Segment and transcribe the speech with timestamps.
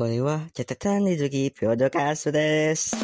[0.00, 2.96] これはチャタタンリズキポッドキャストです。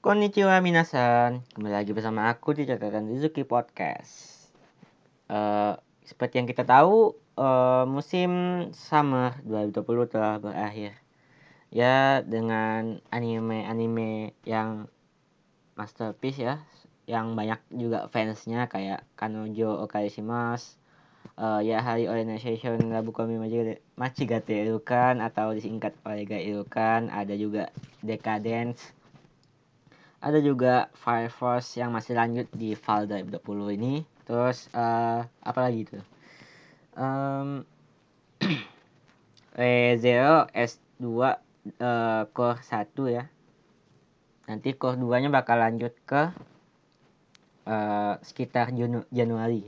[0.00, 4.48] Konnichiwa minasan, kembali lagi bersama aku di catatan Rizuki Podcast.
[5.28, 5.76] Eh,
[6.08, 8.32] seperti yang kita tahu, eh, musim
[8.72, 10.96] summer 2020 telah berakhir.
[11.70, 14.90] Ya, dengan anime-anime yang
[15.78, 16.58] masterpiece ya,
[17.06, 20.74] yang banyak juga fansnya kayak Kanojo Okarishimasu,
[21.38, 23.38] eh, ya Hari Organization Rabukomi
[23.94, 27.70] Machigate- Irukan atau disingkat Orega Irukan, ada juga
[28.02, 28.90] Decadence,
[30.18, 34.02] ada juga Fire Force yang masih lanjut di Val 2020 ini.
[34.26, 36.04] Terus eh apa lagi tuh?
[36.98, 37.62] Em
[40.02, 41.06] Zero S2
[41.78, 43.24] eh, core 1 ya.
[44.50, 46.22] Nanti core 2-nya bakal lanjut ke
[47.70, 49.62] eh, sekitar Janu- Januari.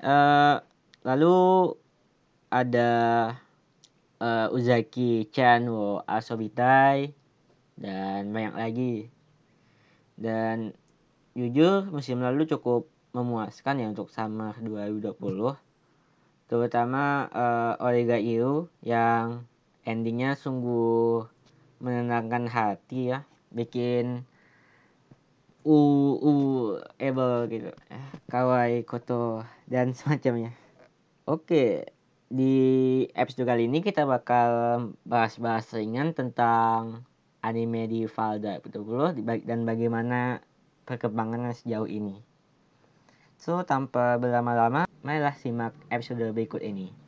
[0.00, 0.56] Eh
[1.06, 1.36] lalu
[2.50, 2.90] ada
[4.18, 7.14] eh, Uzaki Chan wo Asobitai
[7.78, 8.94] dan banyak lagi.
[10.20, 10.76] Dan
[11.32, 15.14] jujur musim lalu cukup memuaskan ya untuk summer 2020.
[16.50, 19.46] Terutama eh, Orega Iru yang
[19.84, 21.26] endingnya sungguh
[21.80, 23.24] menenangkan hati ya.
[23.50, 24.24] Bikin
[25.64, 25.78] u
[26.20, 26.32] u
[26.96, 27.70] able gitu.
[28.32, 30.52] Kawaii koto dan semacamnya.
[31.28, 31.86] Oke,
[32.30, 32.54] di
[33.12, 34.50] episode kali ini kita bakal
[35.02, 37.04] bahas-bahas ringan tentang
[37.40, 40.40] anime di Val 2020 di- dan bagaimana
[40.84, 42.20] perkembangannya sejauh ini.
[43.40, 46.99] So, tanpa berlama-lama, marilah simak episode berikut ini.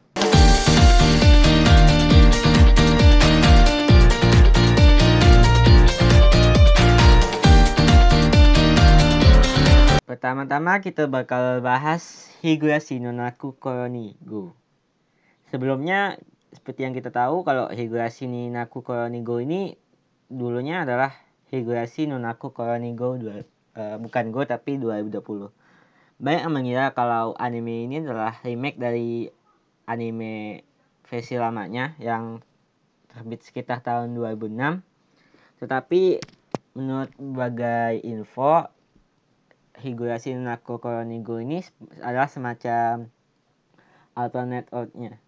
[10.23, 14.55] Pertama-tama kita bakal bahas Higurashi no Naku Koroni Go.
[15.51, 16.15] Sebelumnya,
[16.55, 19.75] seperti yang kita tahu kalau Higurashi ni Naku Koroni Go ini
[20.31, 21.11] dulunya adalah
[21.51, 23.43] Higurashi no Naku Koroni Go dua,
[23.75, 25.51] eh, bukan Go tapi 2020.
[26.23, 29.27] Banyak yang mengira kalau anime ini adalah remake dari
[29.91, 30.63] anime
[31.03, 32.39] versi lamanya yang
[33.11, 34.87] terbit sekitar tahun 2006.
[35.59, 36.23] Tetapi
[36.79, 38.71] menurut berbagai info
[39.83, 41.59] Higurashi no Naku Koroni Go ini
[41.99, 43.11] adalah semacam
[44.15, 45.19] alternate art-nya.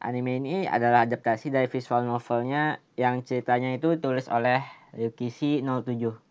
[0.00, 4.64] Anime ini adalah adaptasi dari visual novelnya yang ceritanya itu ditulis oleh
[4.96, 6.30] Ryukishi 07.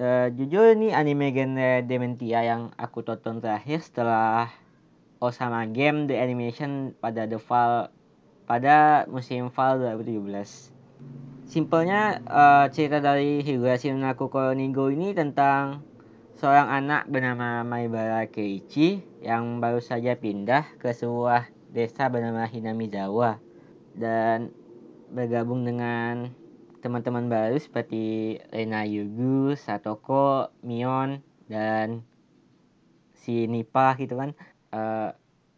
[0.00, 4.48] Eh, jujur ini anime genre Dementia yang aku tonton terakhir setelah
[5.18, 7.90] Osama Game The Animation pada The Fall
[8.46, 11.29] pada musim Fall 2017.
[11.50, 15.82] Simpelnya eh, cerita dari Higurashi no Naku Koroni Go ini tentang
[16.38, 23.42] seorang anak bernama Maibara Keiichi yang baru saja pindah ke sebuah desa bernama Hinamizawa
[23.98, 24.54] dan
[25.10, 26.30] bergabung dengan
[26.86, 31.18] teman-teman baru seperti Rena Yugu, Satoko, Mion
[31.50, 32.06] dan
[33.26, 34.38] si Nipa gitu kan.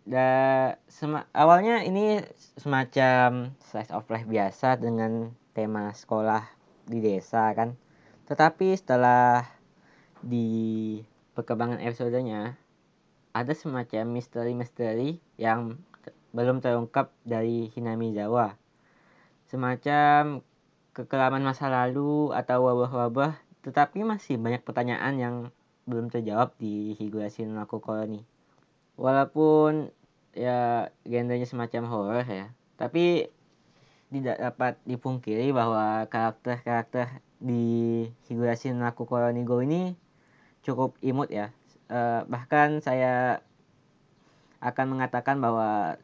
[0.09, 2.25] Dan sema- awalnya ini
[2.57, 6.45] semacam slice of life biasa dengan tema sekolah
[6.89, 7.77] di desa kan.
[8.29, 9.45] Tetapi setelah
[10.23, 10.99] di
[11.33, 12.57] perkembangan episodenya
[13.33, 15.81] ada semacam misteri-misteri yang
[16.33, 18.57] belum terungkap dari Hinamizawa.
[19.49, 20.41] Semacam
[20.93, 25.37] kekelaman masa lalu atau wabah-wabah, tetapi masih banyak pertanyaan yang
[25.89, 28.25] belum terjawab di Higurashi no Naku Koroni.
[28.97, 29.89] Walaupun
[30.33, 33.29] ya genrenya semacam horror ya, tapi
[34.13, 37.09] tidak dapat dipungkiri bahwa karakter-karakter
[37.41, 39.97] di Higurashi Naku Koroni Go ini
[40.61, 41.51] cukup imut ya.
[41.89, 43.41] Eh, bahkan saya
[44.63, 45.99] akan mengatakan bahwa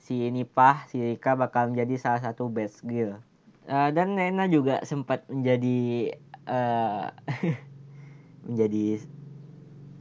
[0.00, 3.22] si Nipah, si Rika bakal menjadi salah satu best girl.
[3.68, 6.12] Eh, dan Nena juga sempat menjadi
[6.44, 7.06] eh
[8.48, 9.00] menjadi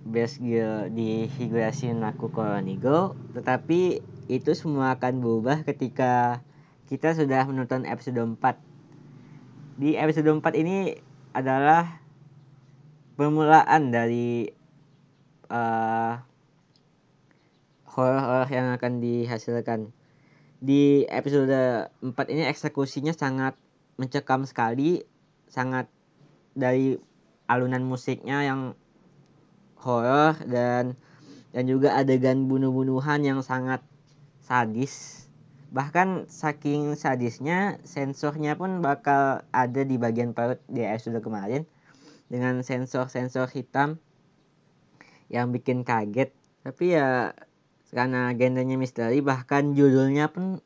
[0.04, 6.44] best girl di Higurashi Naku Koroni Go, tetapi itu semua akan berubah ketika
[6.92, 8.40] kita sudah menonton episode 4.
[9.80, 10.94] Di episode 4 ini
[11.34, 12.04] adalah
[13.16, 14.50] permulaan dari
[15.54, 16.14] eh
[17.94, 19.94] horor-horor yang akan dihasilkan.
[20.58, 23.54] Di episode 4 ini eksekusinya sangat
[24.02, 25.06] mencekam sekali,
[25.46, 25.86] sangat
[26.58, 26.98] dari
[27.46, 28.74] alunan musiknya yang
[29.78, 30.98] horor dan
[31.54, 33.86] dan juga adegan bunuh-bunuhan yang sangat
[34.42, 35.28] sadis
[35.74, 41.66] Bahkan saking sadisnya sensornya pun bakal ada di bagian perut di episode kemarin
[42.30, 43.98] dengan sensor-sensor hitam
[45.34, 46.30] yang bikin kaget.
[46.62, 47.34] Tapi ya
[47.90, 50.62] karena genrenya misteri bahkan judulnya pun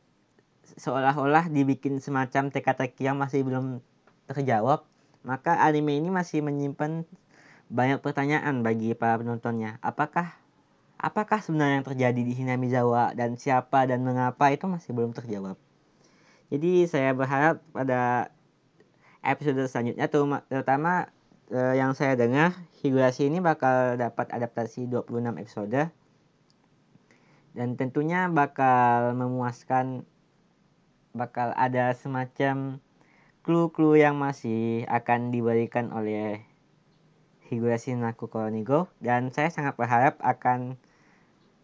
[0.77, 3.80] seolah-olah dibikin semacam teka-teki yang masih belum
[4.27, 4.83] terjawab,
[5.24, 7.07] maka anime ini masih menyimpan
[7.68, 9.80] banyak pertanyaan bagi para penontonnya.
[9.83, 10.37] Apakah
[10.97, 15.57] apakah sebenarnya yang terjadi di Hinamizawa dan siapa dan mengapa itu masih belum terjawab.
[16.49, 18.33] Jadi saya berharap pada
[19.21, 20.07] episode selanjutnya
[20.47, 21.11] terutama
[21.51, 25.91] eh, yang saya dengar Higurashi ini bakal dapat adaptasi 26 episode
[27.57, 30.05] dan tentunya bakal memuaskan
[31.17, 32.77] bakal ada semacam
[33.41, 36.45] clue-clue yang masih akan diberikan oleh
[37.50, 40.77] Higurashi Naku Koronigo dan saya sangat berharap akan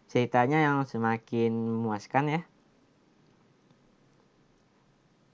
[0.08, 2.40] ceritanya yang semakin memuaskan ya.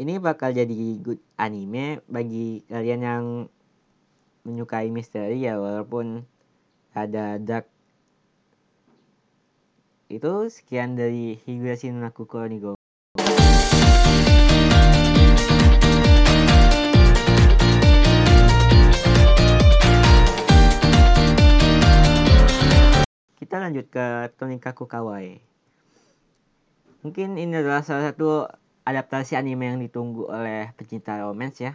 [0.01, 3.25] Ini bakal jadi good anime bagi kalian yang
[4.49, 6.25] menyukai misteri ya walaupun
[6.97, 7.69] ada dark
[10.11, 12.27] itu sekian dari Higurashi Naku
[23.51, 25.43] kita lanjut ke Tonikaku Kawaii.
[27.03, 28.47] Mungkin ini adalah salah satu
[28.87, 31.75] adaptasi anime yang ditunggu oleh pecinta romance ya.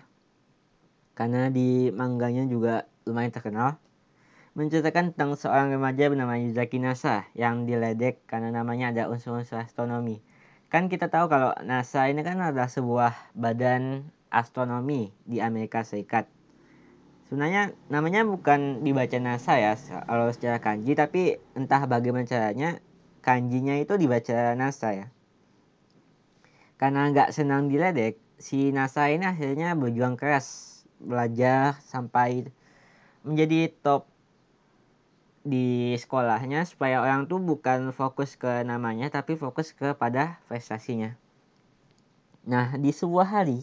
[1.20, 3.76] Karena di mangganya juga lumayan terkenal.
[4.56, 10.24] Menceritakan tentang seorang remaja bernama Yuzaki Nasa yang diledek karena namanya ada unsur-unsur astronomi.
[10.72, 16.32] Kan kita tahu kalau NASA ini kan adalah sebuah badan astronomi di Amerika Serikat
[17.26, 19.74] sebenarnya namanya bukan dibaca NASA ya
[20.06, 22.78] kalau secara kanji tapi entah bagaimana caranya
[23.26, 25.08] kanjinya itu dibaca NASA ya
[26.78, 32.46] karena nggak senang diledek si NASA ini akhirnya berjuang keras belajar sampai
[33.26, 34.06] menjadi top
[35.46, 41.14] di sekolahnya supaya orang tuh bukan fokus ke namanya tapi fokus kepada prestasinya.
[42.50, 43.62] Nah di sebuah hari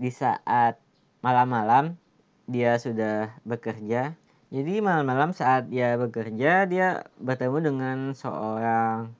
[0.00, 0.80] di saat
[1.20, 2.00] malam-malam
[2.48, 4.16] dia sudah bekerja.
[4.48, 9.12] Jadi malam-malam saat dia bekerja, dia bertemu dengan seorang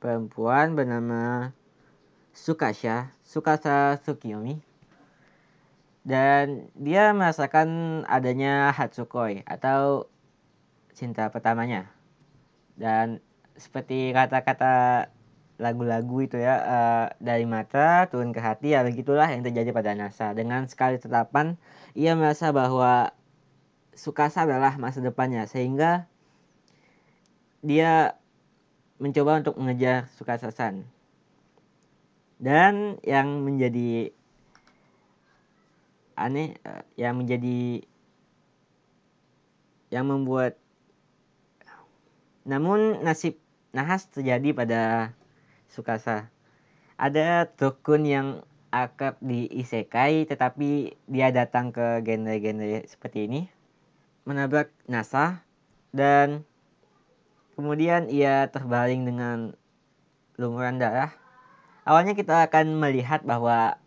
[0.00, 1.52] perempuan bernama
[2.32, 4.64] Sukasha, Sukasa Tsukiyomi.
[6.04, 10.08] Dan dia merasakan adanya Hatsukoi atau
[10.96, 11.88] cinta pertamanya.
[12.76, 13.20] Dan
[13.56, 15.08] seperti kata-kata
[15.54, 20.34] lagu-lagu itu ya uh, dari mata turun ke hati ya begitulah yang terjadi pada Nasa.
[20.34, 21.54] Dengan sekali tetapan
[21.94, 23.14] ia merasa bahwa
[23.94, 26.10] Sukasa adalah masa depannya sehingga
[27.62, 28.18] dia
[28.98, 30.82] mencoba untuk mengejar Sukasa-san
[32.42, 34.10] dan yang menjadi
[36.18, 37.86] aneh uh, yang menjadi
[39.94, 40.58] yang membuat
[42.42, 43.38] namun nasib
[43.70, 44.82] nahas terjadi pada
[45.74, 46.30] Sukasa.
[46.94, 48.28] Ada Tokun yang
[48.70, 53.40] akrab di isekai tetapi dia datang ke genre-genre seperti ini
[54.26, 55.42] menabrak NASA
[55.94, 56.42] dan
[57.54, 59.54] kemudian ia terbaring dengan
[60.38, 61.14] lumuran darah.
[61.86, 63.78] Awalnya kita akan melihat bahwa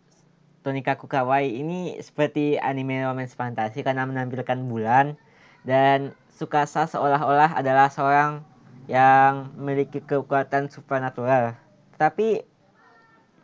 [0.61, 5.15] Tonika Kukawai ini seperti anime romance fantasi karena menampilkan bulan
[5.63, 8.45] dan Sukasa seolah-olah adalah seorang
[8.85, 11.57] yang memiliki kekuatan supernatural.
[11.97, 12.45] Tapi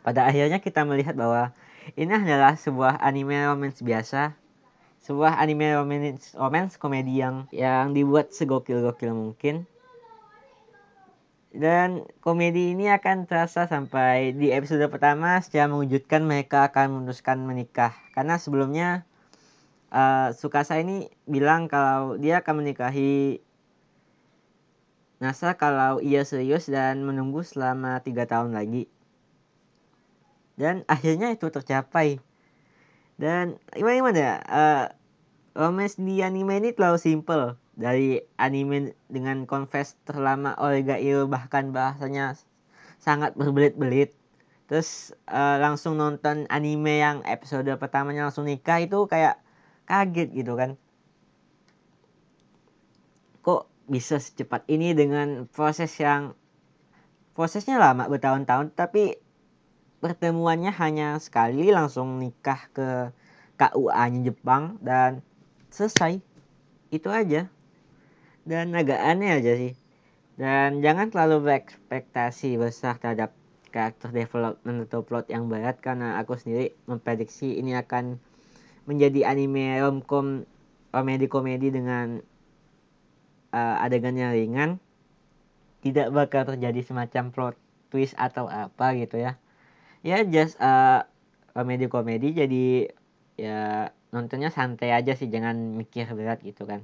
[0.06, 1.50] pada akhirnya kita melihat bahwa
[1.98, 4.32] ini adalah sebuah anime romance biasa,
[5.04, 9.68] sebuah anime romance, romance komedi yang yang dibuat segokil-gokil mungkin.
[11.54, 17.94] Dan komedi ini akan terasa sampai di episode pertama secara mengejutkan mereka akan memutuskan menikah.
[18.10, 19.06] Karena sebelumnya
[19.94, 23.43] uh, Sukasa ini bilang kalau dia akan menikahi
[25.22, 28.90] NASA kalau ia serius dan menunggu selama tiga tahun lagi.
[30.54, 32.22] Dan akhirnya itu tercapai.
[33.18, 34.34] Dan gimana gimana ya?
[34.46, 34.84] Uh,
[35.54, 37.58] romance di anime ini terlalu simple.
[37.74, 42.38] Dari anime dengan confess terlama Olga Il bahkan bahasanya
[43.02, 44.14] sangat berbelit-belit.
[44.70, 49.42] Terus uh, langsung nonton anime yang episode pertamanya langsung nikah itu kayak
[49.84, 50.78] kaget gitu kan.
[53.44, 56.32] Kok bisa secepat ini dengan proses yang
[57.36, 59.18] prosesnya lama bertahun-tahun tapi
[60.04, 62.88] pertemuannya hanya sekali langsung nikah ke
[63.56, 65.24] KUA-nya Jepang dan
[65.72, 66.20] selesai.
[66.92, 67.48] Itu aja.
[68.44, 69.72] Dan agak aneh aja sih.
[70.36, 73.32] Dan jangan terlalu berekspektasi besar terhadap
[73.70, 78.22] karakter development atau plot yang berat karena aku sendiri memprediksi ini akan
[78.86, 80.46] menjadi anime romcom
[80.94, 82.22] komedi-komedi dengan
[83.54, 84.82] uh, adegan yang ringan
[85.86, 87.56] tidak bakal terjadi semacam plot
[87.94, 89.38] twist atau apa gitu ya.
[90.02, 91.06] Ya just uh,
[91.54, 92.90] komedi-komedi jadi
[93.38, 96.82] ya nontonnya santai aja sih jangan mikir berat gitu kan.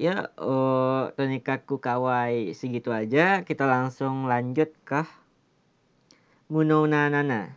[0.00, 3.44] Ya oh, tonikaku kawai segitu aja.
[3.44, 5.04] Kita langsung lanjut ke
[6.50, 7.54] Muno Nana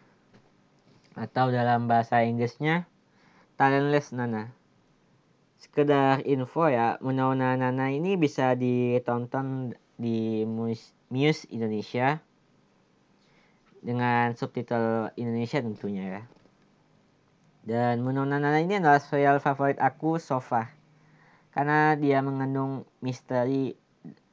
[1.17, 2.85] atau dalam bahasa Inggrisnya
[3.57, 4.53] Talentless Nana.
[5.57, 12.21] Sekedar info ya Muno Nana ini bisa ditonton di Muse Indonesia.
[13.81, 16.23] Dengan subtitle Indonesia tentunya ya.
[17.65, 20.69] Dan Muno Nana ini adalah serial favorit aku so far.
[21.49, 23.73] Karena dia mengandung misteri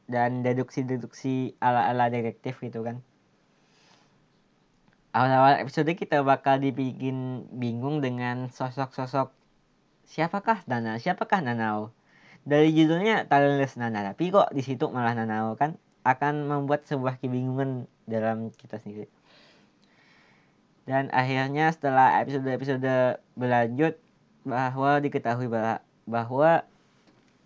[0.04, 3.00] dan deduksi-deduksi ala-ala detektif gitu kan
[5.10, 9.34] awal-awal episode kita bakal dibikin bingung dengan sosok-sosok
[10.06, 11.90] siapakah Nana siapakah Nanao?
[12.46, 15.74] Dari judulnya Talentless Nana tapi kok di situ malah Nanao kan
[16.06, 19.10] akan membuat sebuah kebingungan dalam kita sendiri.
[20.88, 23.94] Dan akhirnya setelah episode-episode berlanjut
[24.42, 25.46] bahwa diketahui
[26.08, 26.64] bahwa,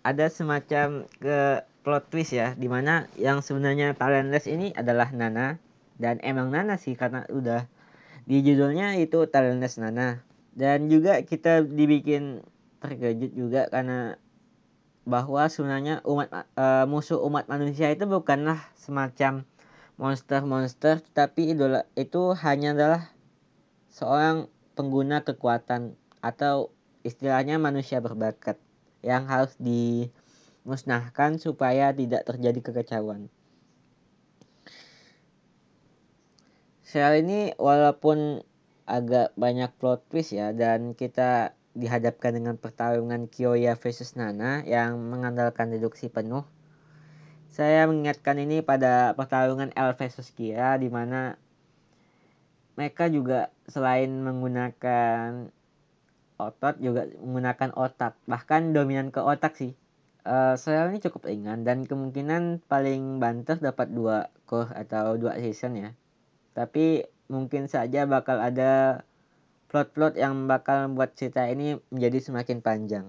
[0.05, 5.57] ada semacam ke plot twist ya di mana yang sebenarnya talentless ini adalah Nana
[5.99, 7.67] dan emang Nana sih karena udah
[8.25, 10.25] di judulnya itu talentless Nana
[10.55, 12.41] dan juga kita dibikin
[12.81, 14.17] terkejut juga karena
[15.05, 19.45] bahwa sebenarnya umat uh, musuh umat manusia itu bukanlah semacam
[20.01, 23.03] monster-monster tapi idola itu hanya adalah
[23.93, 26.73] seorang pengguna kekuatan atau
[27.05, 28.57] istilahnya manusia berbakat
[29.05, 33.29] yang harus dimusnahkan supaya tidak terjadi kekacauan.
[36.85, 38.45] Serial ini walaupun
[38.85, 45.73] agak banyak plot twist ya dan kita dihadapkan dengan pertarungan Kyoya versus Nana yang mengandalkan
[45.73, 46.45] deduksi penuh.
[47.49, 51.41] Saya mengingatkan ini pada pertarungan L versus Kira di mana
[52.77, 55.49] mereka juga selain menggunakan
[56.37, 58.21] otot juga menggunakan otak.
[58.29, 59.73] Bahkan dominan ke otak sih.
[60.29, 65.77] Uh, serial ini cukup ringan dan kemungkinan paling banter dapat dua core atau dua season
[65.77, 65.93] ya
[66.55, 69.03] tapi mungkin saja bakal ada
[69.69, 73.07] plot-plot yang bakal membuat cerita ini menjadi semakin panjang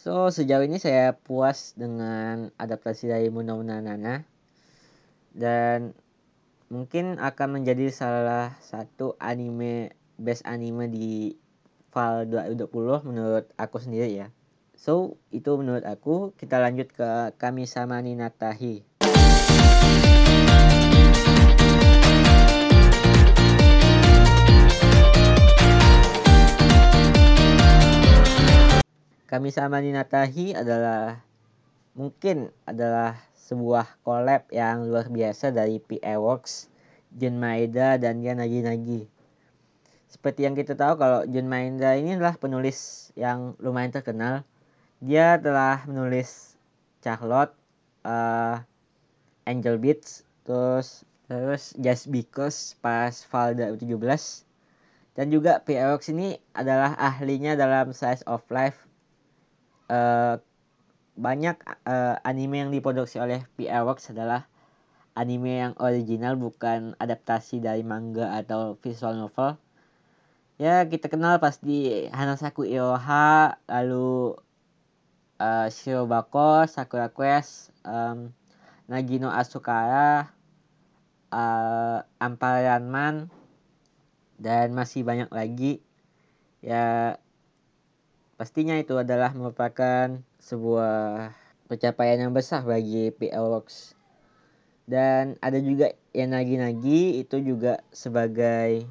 [0.00, 4.24] So sejauh ini saya puas dengan adaptasi dari Munona Nana
[5.36, 5.92] dan
[6.72, 11.36] mungkin akan menjadi salah satu anime best anime di
[11.92, 12.72] Val 2020
[13.12, 14.32] menurut aku sendiri ya.
[14.72, 16.32] So, itu menurut aku.
[16.32, 18.80] Kita lanjut ke Kami Sama Ninatahi.
[29.30, 31.22] Kami Sama Ninatahi adalah
[31.94, 36.66] mungkin adalah sebuah collab yang luar biasa dari PA Works,
[37.14, 39.06] Jun Maeda dan Yan Nagi Nagi.
[40.10, 44.42] Seperti yang kita tahu kalau Jun Maeda ini adalah penulis yang lumayan terkenal.
[44.98, 46.58] Dia telah menulis
[46.98, 47.54] Charlotte,
[48.02, 48.58] uh,
[49.46, 53.94] Angel Beats, terus terus Just Because pas Valda 17
[55.14, 58.89] dan juga PA Works ini adalah ahlinya dalam Size of Life
[59.90, 60.38] uh,
[61.18, 64.46] banyak uh, anime yang diproduksi oleh PR adalah
[65.18, 69.58] anime yang original bukan adaptasi dari manga atau visual novel.
[70.60, 74.36] Ya kita kenal pasti Hanasaku Iroha, lalu
[75.40, 78.30] uh, Shirobako, Sakura Quest, um,
[78.86, 80.28] Nagino Asukara,
[81.32, 83.32] uh, Amparaman,
[84.36, 85.80] dan masih banyak lagi.
[86.60, 87.16] Ya
[88.40, 91.28] pastinya itu adalah merupakan sebuah
[91.68, 93.92] pencapaian yang besar bagi PL Works.
[94.88, 98.88] Dan ada juga yang nagi-nagi itu juga sebagai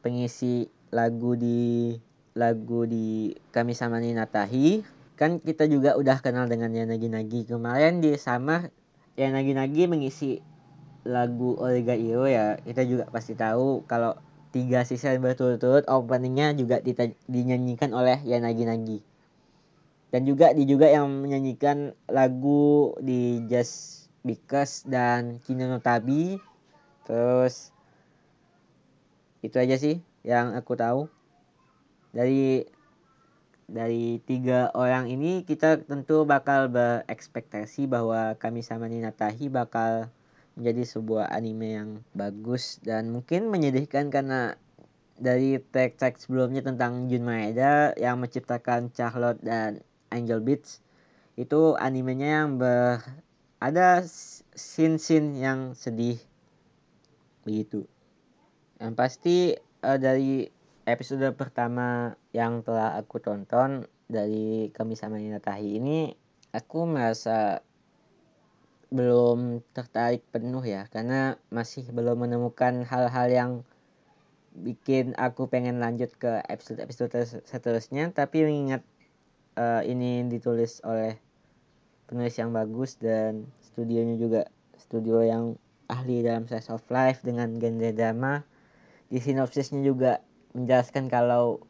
[0.00, 1.92] pengisi lagu di
[2.32, 4.80] lagu di Kami Sama Natahi.
[5.20, 8.72] Kan kita juga udah kenal dengan yang nagi-nagi kemarin di sama
[9.20, 10.40] yang nagi-nagi mengisi
[11.04, 14.18] lagu Olga Iro ya kita juga pasti tahu kalau
[14.54, 16.82] tiga season berturut-turut openingnya juga
[17.26, 18.98] dinyanyikan oleh Yanagi Nagi
[20.16, 26.38] dan juga di juga yang menyanyikan lagu di Just Because dan Kino no Tabi.
[27.06, 27.70] Terus
[29.42, 31.10] itu aja sih yang aku tahu.
[32.14, 32.64] Dari
[33.68, 40.08] dari tiga orang ini kita tentu bakal berekspektasi bahwa kami sama Nina Tahi bakal
[40.56, 44.56] menjadi sebuah anime yang bagus dan mungkin menyedihkan karena
[45.16, 49.80] dari teks-teks sebelumnya tentang Jun Maeda yang menciptakan Charlotte dan
[50.12, 50.80] Angel Beats
[51.36, 53.04] itu animenya yang ber
[53.60, 54.04] ada
[54.56, 56.20] scene-scene yang sedih
[57.44, 57.84] begitu.
[58.80, 59.36] Yang pasti
[59.84, 60.48] uh, dari
[60.84, 66.12] episode pertama yang telah aku tonton dari kami sama Nina Tahi ini
[66.52, 67.60] aku merasa
[68.90, 73.52] belum tertarik penuh ya karena masih belum menemukan hal-hal yang
[74.56, 78.08] bikin aku pengen lanjut ke episode-episode seterusnya.
[78.14, 78.82] Tapi mengingat
[79.60, 81.18] uh, ini ditulis oleh
[82.06, 84.42] penulis yang bagus dan studionya juga
[84.78, 85.58] studio yang
[85.90, 88.32] ahli dalam slice of life dengan genre drama
[89.10, 90.22] di sinopsisnya juga
[90.54, 91.62] menjelaskan kalau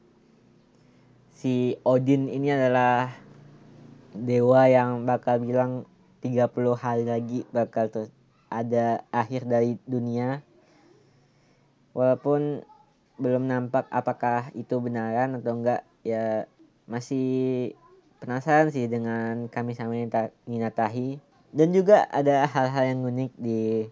[1.37, 3.13] si Odin ini adalah
[4.17, 5.85] dewa yang bakal bilang
[6.25, 8.11] 30 hari lagi bakal terus
[8.49, 10.45] ada akhir dari dunia.
[11.97, 12.63] Walaupun
[13.17, 16.45] belum nampak apakah itu benaran atau enggak ya
[16.85, 17.73] masih
[18.21, 19.97] penasaran sih dengan kami sama
[20.45, 21.21] Nina Tahi
[21.57, 23.89] dan juga ada hal-hal yang unik di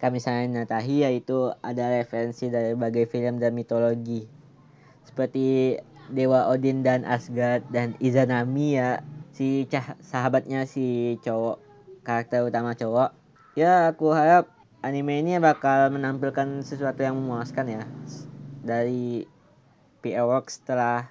[0.00, 4.26] kami sayang Natahi yaitu ada referensi dari berbagai film dan mitologi.
[5.06, 5.78] Seperti
[6.10, 11.56] Dewa Odin dan Asgard dan Izanami ya si cah sahabatnya si cowok
[12.04, 13.16] karakter utama cowok
[13.56, 14.52] ya aku harap
[14.84, 17.84] anime ini bakal menampilkan sesuatu yang memuaskan ya
[18.60, 19.24] dari
[20.04, 21.08] PL Works setelah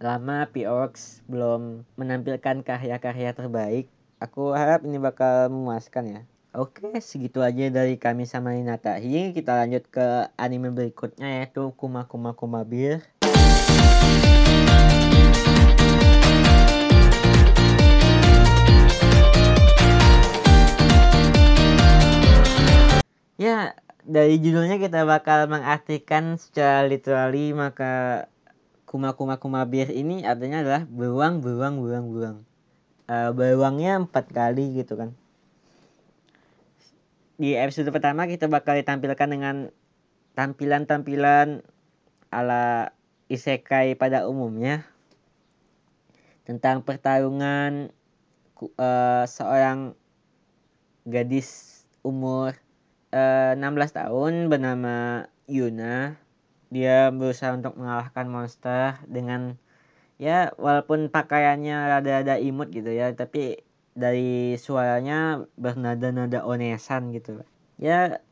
[0.00, 7.46] lama PL Works belum menampilkan karya-karya terbaik aku harap ini bakal memuaskan ya Oke, segitu
[7.46, 9.30] aja dari kami sama Hinatahi.
[9.30, 13.06] Kita lanjut ke anime berikutnya yaitu Kuma Kuma Kuma Bir.
[23.40, 23.72] Ya,
[24.04, 28.28] dari judulnya kita bakal mengartikan secara literally maka
[28.84, 32.38] Kuma Kuma Kuma Bir ini artinya adalah beruang, beruang, beruang, beruang.
[33.08, 35.16] Uh, beruangnya empat kali gitu kan
[37.40, 39.56] di episode pertama kita bakal ditampilkan dengan
[40.36, 41.64] tampilan-tampilan
[42.28, 42.92] ala
[43.32, 44.84] isekai pada umumnya
[46.44, 47.88] tentang pertarungan
[48.76, 49.96] uh, seorang
[51.08, 52.60] gadis umur
[53.14, 56.18] uh, eh, 16 tahun bernama Yuna.
[56.70, 59.58] Dia berusaha untuk mengalahkan monster dengan
[60.20, 67.42] ya walaupun pakaiannya rada-rada imut gitu ya, tapi dari suaranya bernada-nada onesan gitu
[67.80, 68.22] ya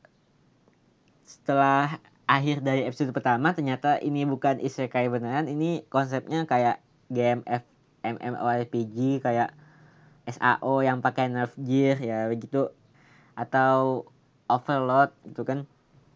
[1.27, 7.65] setelah akhir dari episode pertama ternyata ini bukan isekai beneran ini konsepnya kayak game F
[8.05, 9.57] MMORPG kayak
[10.29, 12.69] SAO yang pakai nerf gear ya begitu
[13.33, 14.05] atau
[14.49, 15.69] overload gitu kan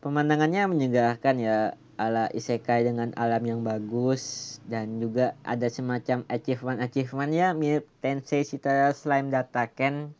[0.03, 1.57] pemandangannya menyegarkan ya
[2.01, 8.91] ala isekai dengan alam yang bagus dan juga ada semacam achievement-achievement ya mirip Tensei Citara
[8.91, 10.11] Slime Data Ken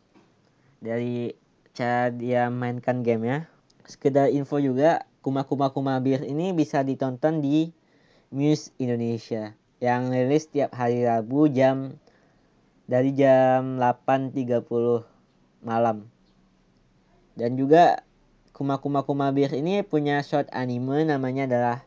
[0.79, 1.35] dari
[1.73, 3.39] cara dia mainkan game ya.
[3.83, 7.75] Sekedar info juga Kuma Kuma Kuma Bir ini bisa ditonton di
[8.31, 9.51] Muse Indonesia
[9.83, 11.99] yang rilis tiap hari Rabu jam
[12.87, 14.63] dari jam 8.30
[15.65, 16.12] malam.
[17.33, 18.05] Dan juga
[18.53, 21.77] Kuma Kuma Kuma Bir ini punya short anime namanya adalah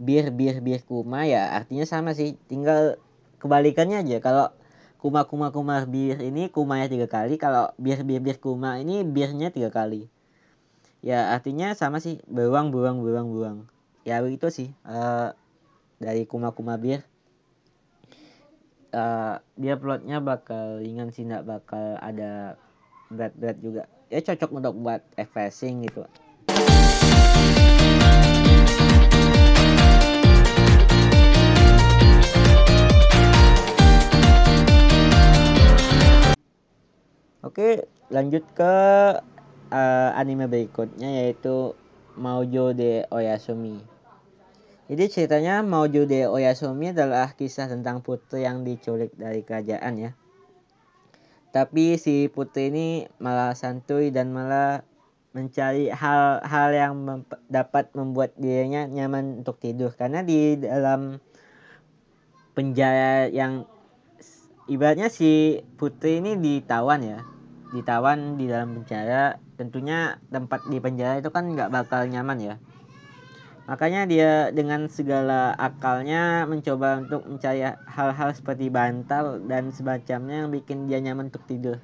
[0.00, 1.28] Bir Bir Bir Kuma.
[1.28, 2.40] Ya artinya sama sih.
[2.48, 2.96] Tinggal
[3.44, 4.16] kebalikannya aja.
[4.24, 4.46] Kalau
[4.96, 9.52] Kuma Kuma Kuma Bir ini kumanya tiga kali kalau Bir Bir Bir Kuma ini birnya
[9.52, 10.08] tiga kali.
[11.04, 12.24] Ya artinya sama sih.
[12.24, 13.58] Beruang beruang beruang beruang.
[14.08, 15.36] Ya begitu sih uh,
[16.00, 17.04] dari Kuma Kuma Bir.
[18.88, 22.56] Uh, dia plotnya bakal ringan sih nggak bakal ada
[23.12, 26.04] berat-berat juga ya cocok untuk buat refreshing gitu
[37.48, 38.74] Oke, lanjut ke
[39.72, 41.72] uh, anime berikutnya yaitu
[42.18, 43.80] Maujo de Oyasumi.
[44.90, 50.10] Jadi ceritanya Maujo de Oyasumi adalah kisah tentang putri yang diculik dari kerajaan ya.
[51.48, 54.84] Tapi si putri ini malah santuy dan malah
[55.32, 59.92] mencari hal-hal yang mem dapat membuat dirinya nyaman untuk tidur.
[59.92, 61.20] Karena di dalam
[62.52, 63.64] penjara yang
[64.68, 67.20] ibaratnya si putri ini ditawan ya.
[67.72, 72.56] Ditawan di dalam penjara tentunya tempat di penjara itu kan nggak bakal nyaman ya
[73.68, 80.88] Makanya dia dengan segala akalnya mencoba untuk mencari hal-hal seperti bantal dan semacamnya yang bikin
[80.88, 81.76] dia nyaman untuk tidur.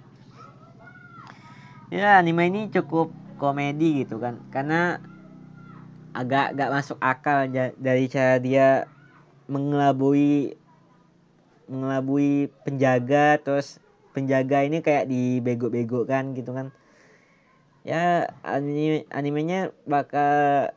[1.93, 4.41] Ya anime ini cukup komedi gitu kan.
[4.49, 4.97] Karena
[6.17, 8.89] agak gak masuk akal dari cara dia
[9.53, 10.57] mengelabui
[11.69, 13.37] mengelabui penjaga.
[13.45, 13.77] Terus
[14.17, 16.73] penjaga ini kayak dibego-bego kan gitu kan.
[17.85, 20.73] Ya anime animenya bakal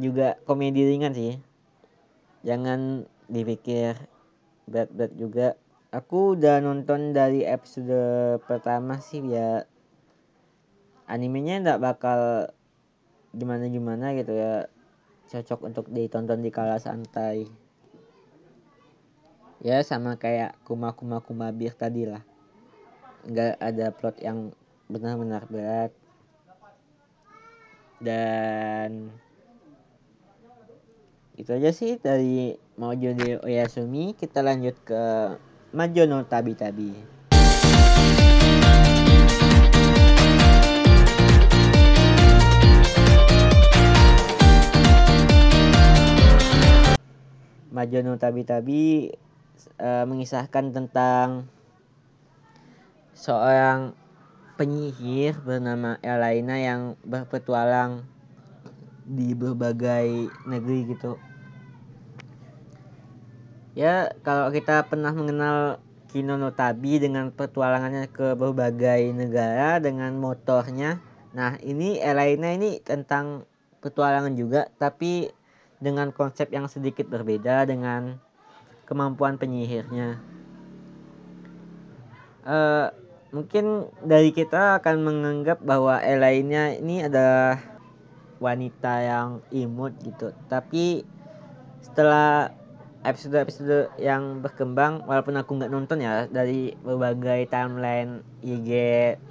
[0.00, 1.36] juga komedi ringan sih.
[2.40, 4.00] Jangan dipikir
[4.64, 5.48] berat-berat juga.
[5.92, 9.68] Aku udah nonton dari episode pertama sih ya.
[11.04, 12.50] Animenya nggak bakal
[13.36, 14.66] gimana gimana gitu ya.
[15.30, 17.46] Cocok untuk ditonton di kala santai.
[19.60, 22.24] Ya sama kayak kuma kuma kuma bir tadi lah.
[23.28, 24.56] Nggak ada plot yang
[24.88, 25.92] benar-benar berat.
[28.00, 29.12] Dan
[31.40, 34.12] itu aja sih dari mau jadi Oyasumi.
[34.12, 35.02] Kita lanjut ke
[35.72, 36.92] Majono Tabi Tabi.
[47.72, 49.08] Majono Tabi Tabi
[49.80, 51.48] uh, mengisahkan tentang
[53.16, 53.96] seorang
[54.60, 58.04] penyihir bernama Elaina yang berpetualang
[59.08, 61.29] di berbagai negeri gitu
[63.80, 65.80] ya kalau kita pernah mengenal
[66.12, 71.00] Kino no Tabi dengan petualangannya ke berbagai negara dengan motornya.
[71.32, 73.48] Nah ini Elaina ini tentang
[73.80, 75.32] petualangan juga tapi
[75.80, 78.20] dengan konsep yang sedikit berbeda dengan
[78.84, 80.20] kemampuan penyihirnya.
[82.44, 82.90] Uh,
[83.30, 87.62] mungkin dari kita akan menganggap bahwa Elaina ini adalah
[88.42, 90.34] wanita yang imut gitu.
[90.50, 91.06] Tapi
[91.86, 92.59] setelah
[93.00, 98.70] episode-episode yang berkembang walaupun aku nggak nonton ya dari berbagai timeline IG,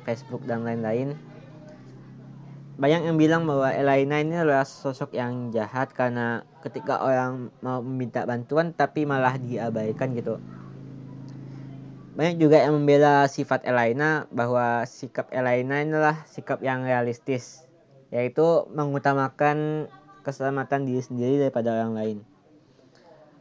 [0.09, 1.13] Facebook dan lain-lain.
[2.79, 8.25] Banyak yang bilang bahwa Elena ini adalah sosok yang jahat karena ketika orang mau meminta
[8.25, 10.41] bantuan tapi malah diabaikan gitu.
[12.17, 17.69] Banyak juga yang membela sifat Elena bahwa sikap Elena inilah sikap yang realistis
[18.09, 19.85] yaitu mengutamakan
[20.25, 22.19] keselamatan diri sendiri daripada orang lain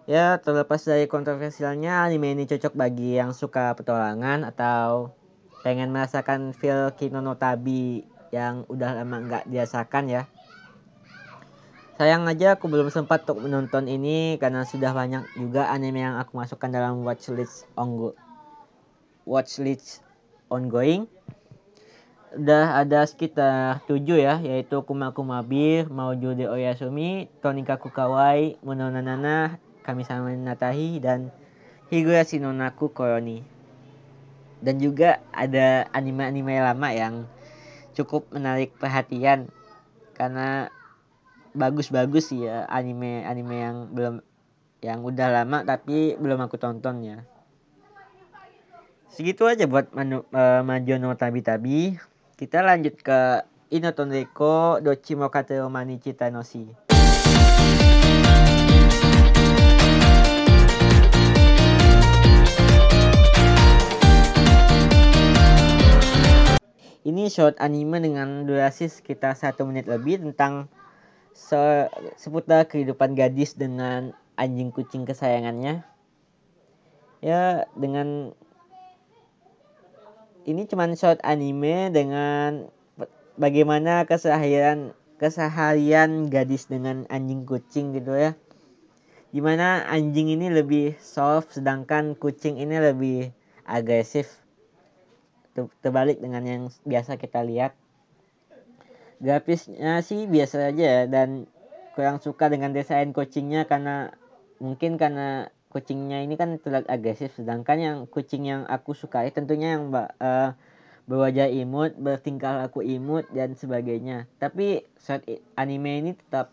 [0.09, 5.13] Ya, terlepas dari kontroversialnya, anime ini cocok bagi yang suka petualangan atau
[5.61, 10.25] pengen merasakan feel Kinono Tabi yang udah lama nggak dirasakan ya.
[12.01, 16.41] Sayang aja aku belum sempat untuk menonton ini karena sudah banyak juga anime yang aku
[16.41, 18.17] masukkan dalam watchlist ongo
[19.29, 20.01] watchlist
[20.49, 21.05] ongoing.
[22.33, 30.05] Udah ada sekitar 7 ya, yaitu Kuma Kuma Bir, Maujude Oyasumi, Tonikaku Kawai, Mononanana, kami
[30.05, 31.33] sama Natahi dan
[31.89, 33.41] Higurashi no Koroni.
[34.61, 37.25] Dan juga ada anime-anime lama yang
[37.97, 39.49] cukup menarik perhatian
[40.13, 40.69] karena
[41.57, 44.15] bagus-bagus ya anime-anime yang belum
[44.85, 47.19] yang udah lama tapi belum aku tonton ya.
[49.09, 51.79] Segitu aja buat manu, uh, Majono Tabi Tabi.
[52.37, 56.88] Kita lanjut ke Inotonreko Dochimo Katero Mani Chitanoshi.
[67.07, 70.67] Ini short anime dengan durasi sekitar satu menit lebih tentang
[71.31, 71.87] se
[72.19, 75.87] seputar kehidupan gadis dengan anjing kucing kesayangannya.
[77.23, 78.35] Ya, dengan
[80.43, 82.67] ini cuman short anime dengan
[83.39, 84.91] bagaimana keseharian
[85.23, 88.35] keseharian gadis dengan anjing kucing gitu ya.
[89.31, 93.31] Di mana anjing ini lebih soft sedangkan kucing ini lebih
[93.63, 94.48] agresif
[95.83, 97.75] terbalik dengan yang biasa kita lihat.
[99.19, 101.51] Grafisnya sih biasa aja dan
[101.99, 104.15] kurang suka dengan desain kucingnya karena
[104.63, 109.91] mungkin karena kucingnya ini kan terlihat agresif sedangkan yang kucing yang aku sukai tentunya yang
[109.91, 110.55] uh,
[111.09, 114.29] berwajah imut bertingkah laku imut dan sebagainya.
[114.39, 115.25] Tapi short
[115.57, 116.53] anime ini tetap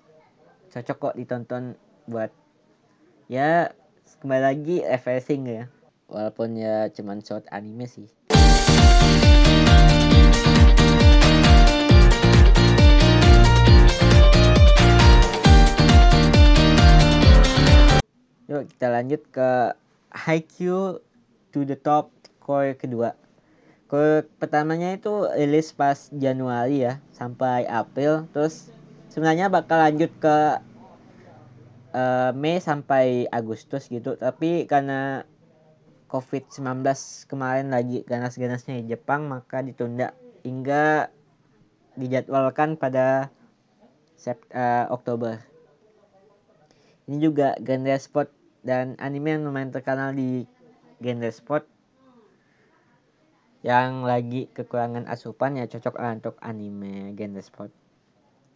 [0.71, 2.31] cocok kok ditonton buat
[3.29, 3.69] ya
[4.23, 5.63] kembali lagi refreshing ya.
[6.07, 8.07] Walaupun ya cuman short anime sih
[18.67, 19.49] kita lanjut ke
[20.15, 20.99] Haikyuu
[21.53, 22.09] to the top
[22.41, 23.13] core kedua.
[23.85, 28.25] Core pertamanya itu rilis pas Januari ya sampai April.
[28.33, 28.73] Terus
[29.13, 30.37] sebenarnya bakal lanjut ke
[31.95, 35.23] uh, Mei sampai Agustus gitu tapi karena
[36.11, 36.85] COVID-19
[37.31, 40.13] kemarin lagi ganas-ganasnya di Jepang maka ditunda
[40.45, 41.09] hingga
[41.97, 43.31] dijadwalkan pada
[44.15, 45.43] Sept uh, Oktober.
[47.05, 48.31] Ini juga genre sport
[48.65, 50.49] dan anime yang lumayan terkenal di
[50.97, 51.69] genre sport
[53.61, 57.71] yang lagi kekurangan asupan ya cocok untuk anime genre sport.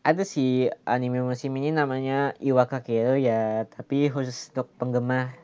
[0.02, 5.38] Ada sih anime musim ini namanya Iwaka Kero ya tapi khusus untuk penggemar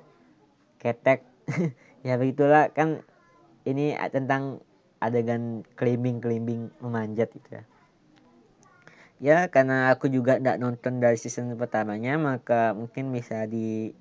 [0.82, 1.22] ketek.
[2.06, 3.02] Ya begitulah kan
[3.66, 4.62] ini tentang
[5.02, 7.64] adegan climbing-climbing memanjat gitu ya.
[9.18, 13.98] Ya karena aku juga tidak nonton dari season pertamanya maka mungkin bisa di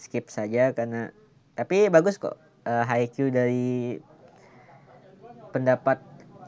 [0.00, 1.12] skip saja karena
[1.52, 4.00] tapi bagus kok uh, Haikyuu dari
[5.52, 6.00] pendapat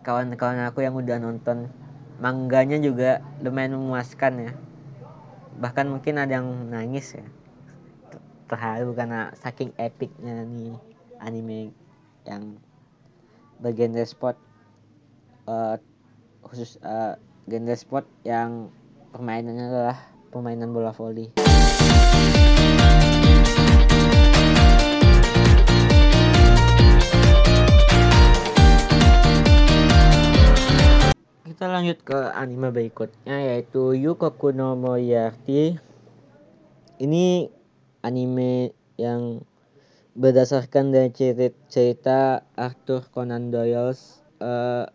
[0.03, 1.71] kawan-kawan aku yang udah nonton.
[2.23, 4.53] Mangganya juga lumayan memuaskan ya.
[5.59, 7.27] Bahkan mungkin ada yang nangis ya.
[8.47, 10.77] Terharu karena saking epicnya nih
[11.19, 11.75] anime
[12.23, 12.59] yang
[13.59, 14.39] bergenre sport
[15.51, 15.79] uh,
[16.47, 17.19] khusus uh,
[17.51, 18.71] genre sport yang
[19.11, 19.99] permainannya adalah
[20.31, 21.31] permainan bola voli.
[31.63, 35.79] Kita lanjut ke anime berikutnya yaitu Yukoku no Moyarty.
[36.99, 37.55] Ini
[38.03, 39.47] anime yang
[40.19, 42.19] berdasarkan dari cerita, cerita
[42.59, 43.95] Arthur Conan Doyle.
[44.43, 44.91] Uh,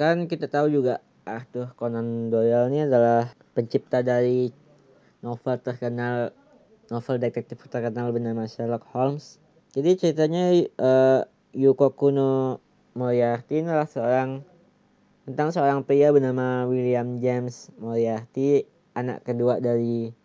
[0.00, 4.48] kan kita tahu juga Arthur Conan Doyle ini adalah pencipta dari
[5.20, 6.32] novel terkenal
[6.88, 9.36] novel detektif terkenal bernama Sherlock Holmes.
[9.76, 11.20] Jadi ceritanya uh,
[11.52, 12.64] Yukoku no
[12.96, 14.47] Moriarty adalah seorang
[15.28, 18.64] tentang seorang pria bernama William James Moriarty,
[18.96, 20.16] anak kedua dari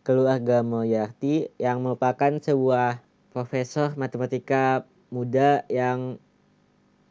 [0.00, 3.04] keluarga Moriarty yang merupakan sebuah
[3.36, 6.16] profesor matematika muda yang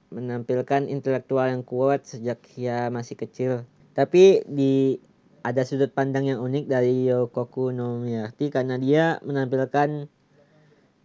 [0.09, 3.61] menampilkan intelektual yang kuat sejak ia masih kecil.
[3.93, 4.97] Tapi di
[5.45, 10.09] ada sudut pandang yang unik dari Yokoku no Moriarty karena dia menampilkan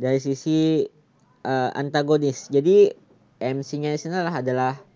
[0.00, 0.88] dari sisi
[1.44, 2.48] uh, antagonis.
[2.48, 2.96] Jadi
[3.44, 4.88] MC-nya sini adalah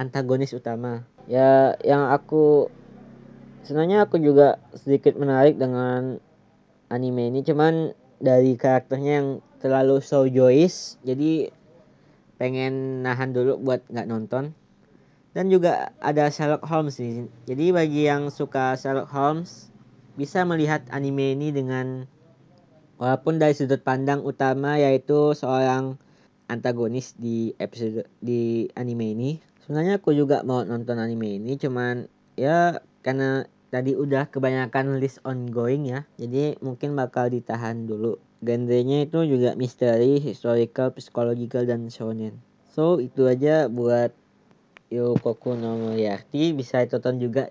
[0.00, 1.04] antagonis utama.
[1.28, 2.72] Ya yang aku
[3.68, 6.16] sebenarnya aku juga sedikit menarik dengan
[6.88, 7.44] anime ini.
[7.44, 9.28] Cuman dari karakternya yang
[9.60, 11.52] terlalu shoujoish jadi
[12.40, 14.56] pengen nahan dulu buat nggak nonton.
[15.30, 19.70] Dan juga ada Sherlock Holmes nih jadi bagi yang suka Sherlock Holmes
[20.18, 22.10] bisa melihat anime ini dengan
[22.98, 26.02] walaupun dari sudut pandang utama yaitu seorang
[26.50, 29.30] antagonis di episode di anime ini
[29.70, 35.86] sebenarnya aku juga mau nonton anime ini cuman ya karena tadi udah kebanyakan list ongoing
[35.86, 38.18] ya jadi mungkin bakal ditahan dulu.
[38.42, 42.42] Genrenya itu juga misteri historical psychological dan shonen.
[42.74, 44.10] So itu aja buat
[44.90, 46.50] Yokoku no Moriarty.
[46.50, 47.46] Bisa ditonton juga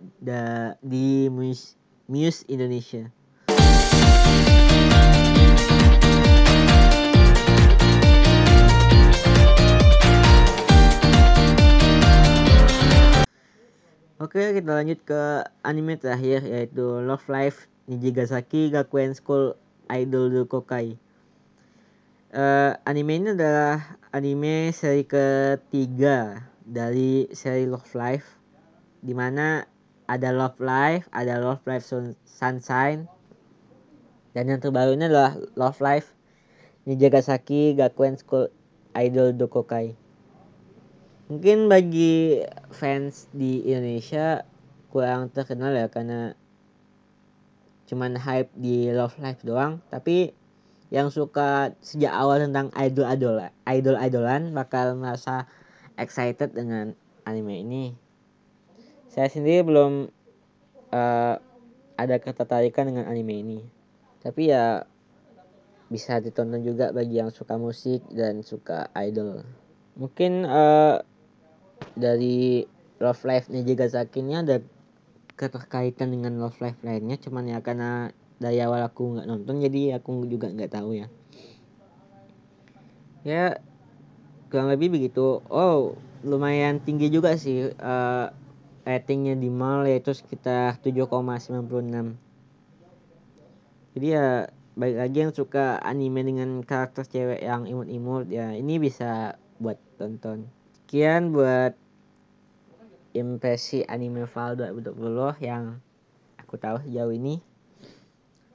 [0.84, 1.80] di Muse,
[2.12, 3.08] Muse Indonesia
[14.20, 19.56] Oke, kita lanjut ke anime terakhir yaitu Love Life Nijigasaki Gakuen School
[19.88, 21.00] Idol Kokai.
[22.36, 28.28] Uh, anime ini adalah anime seri ketiga dari seri Love Life
[29.00, 29.64] di mana
[30.12, 31.88] ada Love Life, ada Love Life
[32.28, 33.08] Sunshine
[34.36, 36.12] dan yang terbaru ini adalah Love Life
[36.84, 38.52] Nijigasaki Gakuen School
[39.00, 40.09] Idol Dokokai
[41.30, 42.42] mungkin bagi
[42.74, 44.44] fans di Indonesia
[44.89, 46.34] kurang terkenal ya karena
[47.86, 49.82] cuman hype di Love Life doang.
[49.94, 50.34] Tapi
[50.89, 53.36] yang suka sejak awal tentang idol idol
[53.70, 55.46] idol idolan bakal merasa
[56.02, 56.98] excited dengan
[57.30, 57.86] anime ini.
[59.10, 60.10] Saya sendiri belum
[60.89, 61.36] uh,
[61.94, 63.60] ada ketertarikan dengan anime ini.
[64.26, 64.86] Tapi ya
[65.89, 69.46] bisa ditonton juga bagi yang suka musik dan suka idol.
[69.98, 71.02] Mungkin uh,
[71.96, 72.68] dari
[73.00, 74.60] Love Life Nijigasaki ini ada
[75.39, 80.28] keterkaitan dengan Love Life lainnya cuman ya karena dari awal aku nggak nonton jadi aku
[80.28, 81.08] juga nggak tahu ya.
[83.28, 83.60] Ya
[84.48, 85.44] kurang lebih begitu.
[85.52, 88.28] Oh lumayan tinggi juga sih uh,
[88.84, 92.18] ratingnya di mall yaitu sekitar 7,96
[93.96, 94.28] jadi ya
[94.76, 100.48] baik lagi yang suka anime dengan karakter cewek yang imut-imut ya ini bisa buat tonton
[100.89, 101.78] sekian buat
[103.13, 104.97] impresi anime Val 2020
[105.38, 105.78] yang
[106.41, 107.45] aku tahu sejauh ini.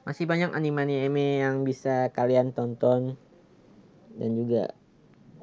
[0.02, 3.14] Masih banyak anime-anime yang bisa kalian tonton.
[4.18, 4.74] Dan juga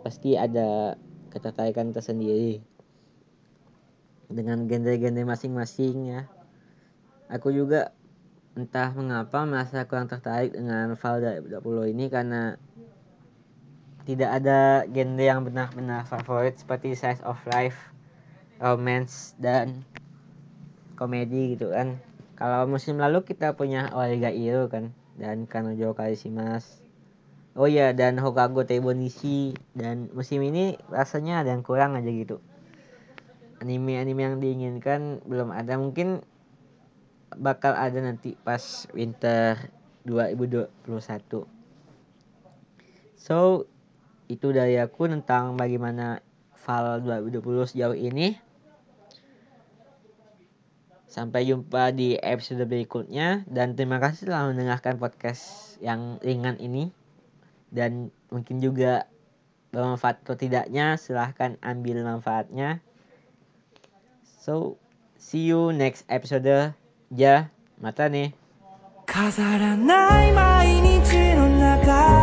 [0.03, 0.99] pasti ada
[1.31, 2.59] ketertarikan tersendiri
[4.27, 6.27] dengan genre-genre masing-masing ya.
[7.31, 7.95] Aku juga
[8.59, 11.55] entah mengapa merasa kurang tertarik dengan Valda 20
[11.95, 12.59] ini karena
[14.05, 17.77] tidak ada genre yang benar-benar favorit seperti Size of Life,
[18.57, 19.85] Romance dan
[20.97, 21.97] komedi gitu kan
[22.41, 26.81] kalau musim lalu kita punya Oega Iro kan dan Kanojo Karishimas.
[27.53, 32.41] Oh iya dan Hokago Teibonishi dan musim ini rasanya ada yang kurang aja gitu.
[33.61, 36.25] Anime-anime yang diinginkan belum ada mungkin
[37.37, 39.69] bakal ada nanti pas winter
[40.09, 41.45] 2021.
[43.21, 43.69] So
[44.30, 46.20] itu dari aku tentang bagaimana
[46.66, 48.34] Val 2020 sejauh ini.
[51.06, 56.92] Sampai jumpa di episode berikutnya dan terima kasih telah mendengarkan podcast yang ringan ini.
[57.72, 59.08] Dan mungkin juga
[59.72, 62.84] bermanfaat atau tidaknya silahkan ambil manfaatnya.
[64.42, 64.76] So,
[65.16, 66.76] see you next episode.
[67.10, 67.48] Ja,
[67.80, 68.34] mata nih.
[69.06, 72.19] 飾らない毎日